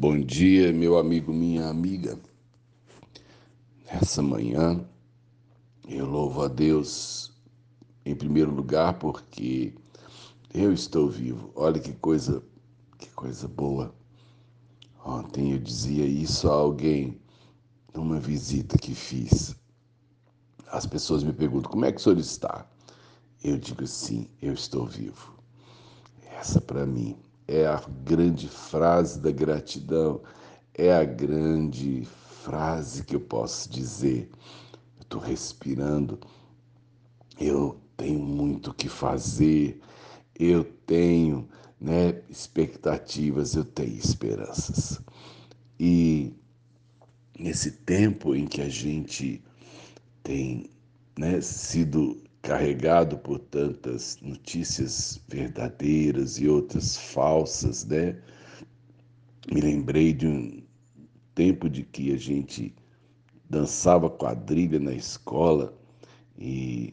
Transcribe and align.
Bom 0.00 0.20
dia, 0.20 0.72
meu 0.72 0.96
amigo, 0.96 1.32
minha 1.32 1.66
amiga. 1.66 2.16
Nessa 3.84 4.22
manhã, 4.22 4.88
eu 5.88 6.06
louvo 6.06 6.44
a 6.44 6.46
Deus 6.46 7.32
em 8.04 8.14
primeiro 8.14 8.54
lugar 8.54 8.96
porque 9.00 9.74
eu 10.54 10.72
estou 10.72 11.08
vivo. 11.08 11.50
Olha 11.56 11.80
que 11.80 11.92
coisa, 11.94 12.40
que 12.96 13.10
coisa 13.10 13.48
boa. 13.48 13.92
Ontem 15.04 15.50
eu 15.50 15.58
dizia 15.58 16.06
isso 16.06 16.48
a 16.48 16.54
alguém 16.54 17.20
numa 17.92 18.20
visita 18.20 18.78
que 18.78 18.94
fiz. 18.94 19.56
As 20.68 20.86
pessoas 20.86 21.24
me 21.24 21.32
perguntam: 21.32 21.72
"Como 21.72 21.84
é 21.84 21.90
que 21.90 21.98
o 21.98 22.00
senhor 22.00 22.18
está?" 22.18 22.70
Eu 23.42 23.58
digo 23.58 23.82
assim: 23.82 24.30
"Eu 24.40 24.52
estou 24.54 24.86
vivo." 24.86 25.34
Essa 26.22 26.60
para 26.60 26.86
mim 26.86 27.16
é 27.48 27.66
a 27.66 27.82
grande 28.04 28.46
frase 28.46 29.18
da 29.18 29.30
gratidão, 29.30 30.20
é 30.74 30.92
a 30.92 31.02
grande 31.02 32.06
frase 32.44 33.02
que 33.02 33.16
eu 33.16 33.20
posso 33.20 33.70
dizer. 33.70 34.30
Eu 34.98 35.02
estou 35.02 35.20
respirando, 35.20 36.20
eu 37.40 37.80
tenho 37.96 38.20
muito 38.20 38.70
o 38.70 38.74
que 38.74 38.88
fazer, 38.88 39.80
eu 40.38 40.62
tenho 40.62 41.48
né, 41.80 42.20
expectativas, 42.28 43.54
eu 43.54 43.64
tenho 43.64 43.96
esperanças. 43.96 45.00
E 45.80 46.34
nesse 47.38 47.70
tempo 47.70 48.34
em 48.34 48.46
que 48.46 48.60
a 48.60 48.68
gente 48.68 49.42
tem 50.22 50.68
né, 51.18 51.40
sido 51.40 52.22
carregado 52.42 53.18
por 53.18 53.38
tantas 53.38 54.18
notícias 54.22 55.20
verdadeiras 55.28 56.38
e 56.38 56.48
outras 56.48 56.96
falsas, 56.96 57.84
né? 57.84 58.16
Me 59.52 59.60
lembrei 59.60 60.12
de 60.12 60.26
um 60.26 60.62
tempo 61.34 61.68
de 61.68 61.82
que 61.82 62.12
a 62.12 62.16
gente 62.16 62.74
dançava 63.48 64.10
quadrilha 64.10 64.78
na 64.78 64.92
escola 64.92 65.74
e 66.38 66.92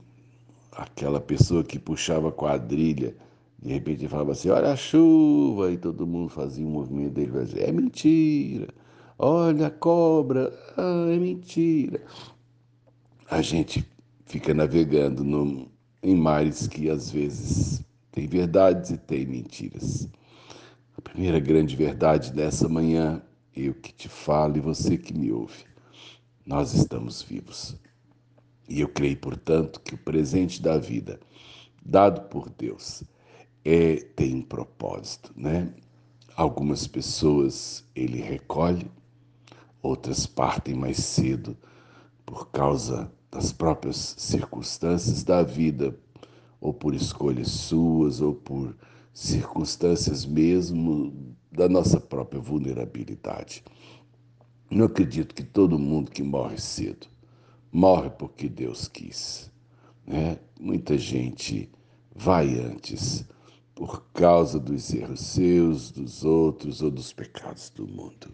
aquela 0.71 1.19
pessoa 1.19 1.63
que 1.63 1.79
puxava 1.79 2.31
quadrilha 2.31 3.15
de 3.65 3.73
repente 3.73 4.07
falava 4.07 4.33
assim: 4.33 4.49
Olha 4.49 4.71
a 4.71 4.75
chuva, 4.75 5.71
e 5.71 5.77
todo 5.77 6.05
mundo 6.05 6.29
fazia 6.29 6.65
um 6.65 6.69
movimento 6.69 7.13
dele, 7.13 7.31
fazia, 7.31 7.63
é 7.63 7.71
mentira, 7.71 8.67
olha 9.17 9.67
a 9.67 9.71
cobra, 9.71 10.53
ah, 10.77 11.07
é 11.09 11.17
mentira. 11.17 11.99
A 13.27 13.41
gente 13.41 13.83
fica 14.25 14.53
navegando 14.53 15.23
no, 15.23 15.71
em 16.01 16.15
mares 16.15 16.67
que 16.67 16.89
às 16.89 17.09
vezes 17.09 17.83
tem 18.11 18.27
verdades 18.27 18.91
e 18.91 18.97
tem 18.97 19.25
mentiras. 19.25 20.07
A 20.97 21.01
primeira 21.01 21.39
grande 21.39 21.75
verdade 21.75 22.33
dessa 22.33 22.67
manhã, 22.67 23.21
eu 23.55 23.73
que 23.73 23.93
te 23.93 24.09
falo 24.09 24.57
e 24.57 24.61
você 24.61 24.97
que 24.97 25.13
me 25.13 25.31
ouve, 25.31 25.65
nós 26.45 26.73
estamos 26.73 27.21
vivos. 27.21 27.75
E 28.67 28.81
eu 28.81 28.89
creio, 28.89 29.17
portanto, 29.17 29.79
que 29.81 29.93
o 29.93 29.97
presente 29.97 30.61
da 30.61 30.77
vida, 30.77 31.19
dado 31.85 32.29
por 32.29 32.49
Deus, 32.49 33.03
é, 33.63 33.97
tem 34.15 34.35
um 34.35 34.41
propósito, 34.41 35.31
né? 35.35 35.73
Algumas 36.35 36.87
pessoas 36.87 37.83
ele 37.95 38.21
recolhe, 38.21 38.89
outras 39.81 40.25
partem 40.25 40.75
mais 40.75 40.97
cedo 40.97 41.55
por 42.25 42.49
causa 42.49 43.11
das 43.35 43.51
próprias 43.51 44.15
circunstâncias 44.17 45.21
da 45.21 45.43
vida, 45.43 45.93
ou 46.61 46.73
por 46.73 46.95
escolhas 46.95 47.49
suas, 47.49 48.21
ou 48.21 48.33
por 48.33 48.73
circunstâncias 49.13 50.25
mesmo 50.25 51.35
da 51.51 51.67
nossa 51.67 51.99
própria 51.99 52.39
vulnerabilidade. 52.39 53.61
Não 54.71 54.85
acredito 54.85 55.35
que 55.35 55.43
todo 55.43 55.77
mundo 55.77 56.11
que 56.11 56.23
morre 56.23 56.57
cedo 56.57 57.07
morre 57.69 58.09
porque 58.09 58.47
Deus 58.47 58.87
quis. 58.87 59.51
Né? 60.07 60.39
Muita 60.57 60.97
gente 60.97 61.69
vai 62.15 62.57
antes 62.57 63.25
por 63.75 64.05
causa 64.13 64.57
dos 64.57 64.93
erros 64.93 65.19
seus, 65.19 65.91
dos 65.91 66.23
outros 66.23 66.81
ou 66.81 66.89
dos 66.89 67.11
pecados 67.11 67.69
do 67.69 67.85
mundo. 67.85 68.33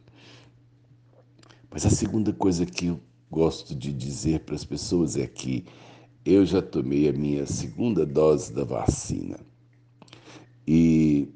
Mas 1.71 1.87
a 1.87 1.89
segunda 1.89 2.31
coisa 2.31 2.67
que 2.67 2.87
eu 2.87 2.99
gosto 3.31 3.73
de 3.73 3.93
dizer 3.93 4.41
para 4.41 4.55
as 4.55 4.65
pessoas 4.65 5.15
é 5.15 5.25
que 5.25 5.63
eu 6.25 6.45
já 6.45 6.61
tomei 6.61 7.07
a 7.07 7.13
minha 7.13 7.45
segunda 7.45 8.05
dose 8.05 8.51
da 8.51 8.65
vacina 8.65 9.39
e 10.67 11.29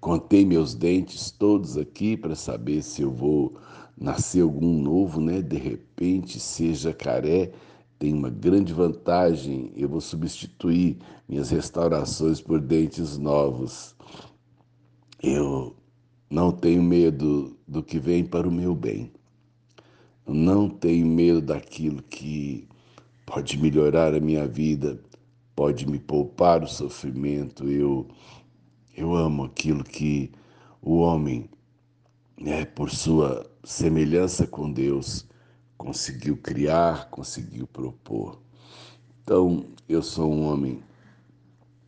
contei 0.00 0.46
meus 0.46 0.74
dentes 0.74 1.32
todos 1.32 1.76
aqui 1.76 2.16
para 2.16 2.36
saber 2.36 2.82
se 2.82 3.02
eu 3.02 3.10
vou 3.10 3.58
nascer 3.98 4.42
algum 4.42 4.80
novo, 4.80 5.20
né? 5.20 5.42
De 5.42 5.56
repente, 5.56 6.38
ser 6.38 6.74
jacaré 6.74 7.50
tem 7.98 8.12
uma 8.14 8.30
grande 8.30 8.72
vantagem, 8.72 9.72
eu 9.74 9.88
vou 9.88 10.00
substituir 10.00 10.98
minhas 11.28 11.50
restaurações 11.50 12.40
por 12.40 12.60
dentes 12.60 13.18
novos. 13.18 13.96
Eu 15.22 15.74
não 16.30 16.52
tenho 16.52 16.82
medo 16.82 17.56
do 17.66 17.82
que 17.82 17.98
vem 17.98 18.24
para 18.24 18.46
o 18.46 18.52
meu 18.52 18.74
bem 18.74 19.15
não 20.34 20.68
tenho 20.68 21.06
medo 21.06 21.40
daquilo 21.40 22.02
que 22.02 22.68
pode 23.24 23.58
melhorar 23.58 24.14
a 24.14 24.20
minha 24.20 24.46
vida, 24.46 25.00
pode 25.54 25.86
me 25.86 25.98
poupar 25.98 26.62
o 26.62 26.68
sofrimento. 26.68 27.68
Eu, 27.68 28.06
eu 28.96 29.14
amo 29.14 29.44
aquilo 29.44 29.84
que 29.84 30.32
o 30.82 30.98
homem, 30.98 31.48
né, 32.38 32.64
por 32.64 32.90
sua 32.90 33.48
semelhança 33.64 34.46
com 34.46 34.70
Deus, 34.70 35.26
conseguiu 35.76 36.36
criar, 36.36 37.08
conseguiu 37.10 37.66
propor. 37.66 38.40
Então, 39.22 39.64
eu 39.88 40.02
sou 40.02 40.32
um 40.32 40.44
homem 40.44 40.82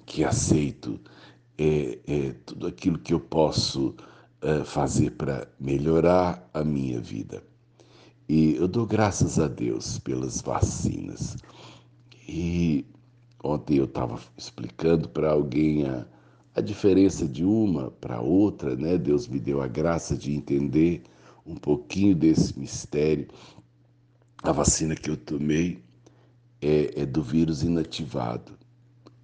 que 0.04 0.24
aceito 0.24 0.98
é, 1.56 1.98
é, 2.06 2.32
tudo 2.46 2.66
aquilo 2.66 2.98
que 2.98 3.12
eu 3.12 3.20
posso 3.20 3.94
é, 4.40 4.64
fazer 4.64 5.10
para 5.12 5.46
melhorar 5.58 6.48
a 6.54 6.64
minha 6.64 7.00
vida. 7.00 7.42
E 8.28 8.56
eu 8.56 8.68
dou 8.68 8.86
graças 8.86 9.38
a 9.38 9.48
Deus 9.48 9.98
pelas 9.98 10.42
vacinas. 10.42 11.38
E 12.28 12.84
ontem 13.42 13.78
eu 13.78 13.86
estava 13.86 14.20
explicando 14.36 15.08
para 15.08 15.30
alguém 15.30 15.86
a, 15.86 16.06
a 16.54 16.60
diferença 16.60 17.26
de 17.26 17.42
uma 17.42 17.90
para 17.90 18.20
outra, 18.20 18.76
né? 18.76 18.98
Deus 18.98 19.26
me 19.26 19.40
deu 19.40 19.62
a 19.62 19.66
graça 19.66 20.14
de 20.14 20.34
entender 20.34 21.04
um 21.46 21.54
pouquinho 21.54 22.14
desse 22.14 22.58
mistério. 22.58 23.28
A 24.42 24.52
vacina 24.52 24.94
que 24.94 25.08
eu 25.08 25.16
tomei 25.16 25.82
é, 26.60 27.00
é 27.00 27.06
do 27.06 27.22
vírus 27.22 27.62
inativado. 27.62 28.52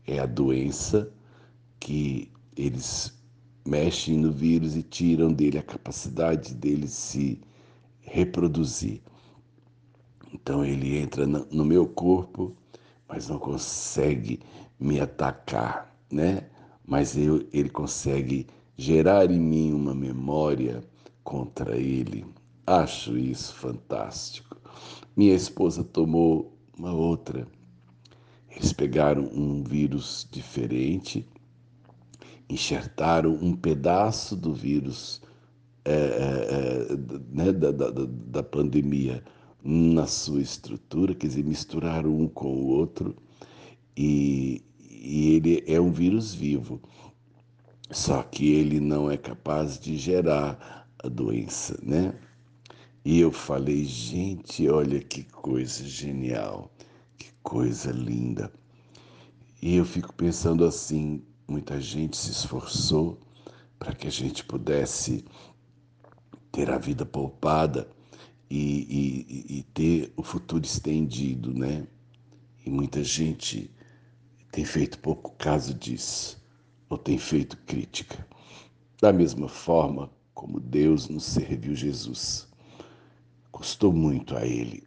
É 0.07 0.19
a 0.19 0.27
doença 0.27 1.13
que 1.79 2.33
eles 2.57 3.13
mexem 3.67 4.17
no 4.17 4.33
vírus 4.33 4.75
e 4.75 4.83
tiram 4.83 5.31
dele 5.31 5.59
a 5.59 5.63
capacidade 5.63 6.55
dele 6.55 6.89
se 6.89 7.39
reproduzir. 8.05 9.01
Então 10.33 10.65
ele 10.65 10.97
entra 10.99 11.27
no 11.27 11.65
meu 11.65 11.87
corpo, 11.87 12.55
mas 13.09 13.29
não 13.29 13.39
consegue 13.39 14.41
me 14.79 15.01
atacar, 15.01 15.97
né? 16.11 16.49
Mas 16.87 17.17
eu, 17.17 17.47
ele 17.53 17.71
consegue 17.71 18.47
gerar 18.77 19.31
em 19.31 19.39
mim 19.39 19.73
uma 19.73 19.95
memória 19.95 20.83
contra 21.23 21.77
ele. 21.77 22.27
Acho 22.67 23.17
isso 23.17 23.55
fantástico. 23.55 24.57
Minha 25.17 25.35
esposa 25.35 25.85
tomou 25.85 26.57
uma 26.77 26.93
outra. 26.93 27.47
Eles 28.51 28.73
pegaram 28.73 29.25
um 29.33 29.63
vírus 29.63 30.29
diferente, 30.31 31.27
enxertaram 32.49 33.33
um 33.33 33.55
pedaço 33.55 34.37
do 34.37 34.53
vírus 34.53 35.21
é, 35.21 35.34
é, 35.85 35.93
é, 35.93 36.97
né, 37.31 37.53
da, 37.53 37.71
da, 37.71 37.91
da 37.91 38.43
pandemia 38.43 39.23
na 39.63 40.07
sua 40.07 40.41
estrutura, 40.41 41.15
quer 41.15 41.27
dizer, 41.27 41.45
misturaram 41.45 42.15
um 42.15 42.29
com 42.29 42.49
o 42.49 42.67
outro, 42.67 43.17
e, 43.97 44.63
e 44.81 45.35
ele 45.35 45.65
é 45.67 45.81
um 45.81 45.93
vírus 45.93 46.35
vivo, 46.35 46.81
só 47.91 48.23
que 48.23 48.53
ele 48.53 48.81
não 48.81 49.11
é 49.11 49.17
capaz 49.17 49.79
de 49.79 49.97
gerar 49.97 50.87
a 51.03 51.09
doença, 51.09 51.79
né? 51.83 52.15
E 53.05 53.21
eu 53.21 53.31
falei, 53.31 53.85
gente, 53.85 54.67
olha 54.69 54.99
que 54.99 55.25
coisa 55.25 55.85
genial, 55.85 56.73
que 57.19 57.29
coisa 57.43 57.93
linda. 57.93 58.51
E 59.61 59.77
eu 59.77 59.85
fico 59.85 60.13
pensando 60.15 60.65
assim, 60.65 61.23
muita 61.47 61.79
gente 61.81 62.17
se 62.17 62.31
esforçou 62.31 63.19
para 63.79 63.95
que 63.95 64.07
a 64.07 64.11
gente 64.11 64.43
pudesse 64.45 65.25
ter 66.55 66.71
a 66.71 66.79
vida 66.79 67.05
poupada 67.05 67.91
e, 68.49 69.27
e, 69.49 69.59
e 69.59 69.63
ter 69.75 70.13
o 70.17 70.23
futuro 70.23 70.65
estendido, 70.65 71.53
né? 71.53 71.85
E 72.65 72.71
muita 72.71 73.03
gente 73.03 73.69
tem 74.53 74.65
feito 74.65 75.01
pouco 75.01 75.33
caso 75.33 75.75
disso, 75.75 76.41
ou 76.89 76.97
tem 76.97 77.19
feito 77.19 77.57
crítica. 77.67 78.25
Da 79.03 79.13
mesma 79.13 79.49
forma, 79.49 80.09
como 80.33 80.61
Deus 80.61 81.09
nos 81.09 81.25
serviu 81.25 81.75
Jesus. 81.75 82.47
Custou 83.51 83.93
muito 83.93 84.37
a 84.37 84.47
ele 84.47 84.85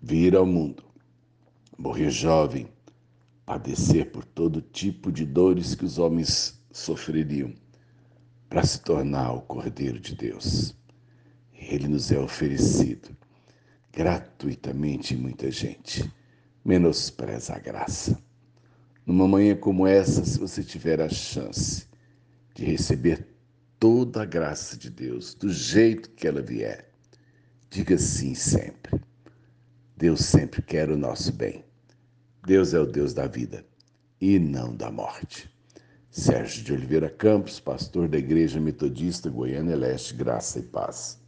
vir 0.00 0.36
ao 0.36 0.46
mundo, 0.46 0.84
morrer 1.76 2.10
jovem, 2.10 2.68
padecer 3.44 4.12
por 4.12 4.24
todo 4.24 4.62
tipo 4.62 5.10
de 5.10 5.26
dores 5.26 5.74
que 5.74 5.84
os 5.84 5.98
homens 5.98 6.62
sofreriam, 6.70 7.52
para 8.48 8.64
se 8.64 8.80
tornar 8.80 9.32
o 9.32 9.40
Cordeiro 9.42 9.98
de 9.98 10.14
Deus. 10.14 10.80
Ele 11.72 11.88
nos 11.88 12.12
é 12.12 12.18
oferecido 12.18 13.16
gratuitamente 13.90 15.16
muita 15.16 15.50
gente 15.50 16.12
menospreza 16.62 17.54
a 17.54 17.58
graça. 17.58 18.22
Numa 19.06 19.26
manhã 19.26 19.56
como 19.56 19.86
essa, 19.86 20.22
se 20.22 20.38
você 20.38 20.62
tiver 20.62 21.00
a 21.00 21.08
chance 21.08 21.86
de 22.54 22.62
receber 22.66 23.26
toda 23.80 24.20
a 24.20 24.26
graça 24.26 24.76
de 24.76 24.90
Deus, 24.90 25.34
do 25.34 25.50
jeito 25.50 26.10
que 26.10 26.28
ela 26.28 26.42
vier, 26.42 26.92
diga 27.70 27.96
sim 27.96 28.34
sempre. 28.34 29.00
Deus 29.96 30.20
sempre 30.26 30.60
quer 30.60 30.90
o 30.90 30.96
nosso 30.96 31.32
bem. 31.32 31.64
Deus 32.46 32.74
é 32.74 32.80
o 32.80 32.86
Deus 32.86 33.14
da 33.14 33.26
vida 33.26 33.64
e 34.20 34.38
não 34.38 34.76
da 34.76 34.90
morte. 34.90 35.50
Sérgio 36.10 36.64
de 36.64 36.74
Oliveira 36.74 37.08
Campos, 37.08 37.58
pastor 37.58 38.08
da 38.08 38.18
Igreja 38.18 38.60
Metodista 38.60 39.30
Goiânia 39.30 39.74
Leste, 39.74 40.12
graça 40.12 40.58
e 40.58 40.62
paz. 40.64 41.21